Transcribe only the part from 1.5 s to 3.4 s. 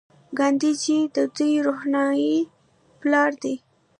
روحاني پلار